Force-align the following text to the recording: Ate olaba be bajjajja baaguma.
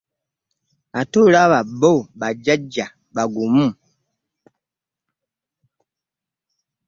Ate 0.99 1.17
olaba 1.25 1.59
be 1.79 1.89
bajjajja 2.19 2.85
baaguma. 3.13 3.65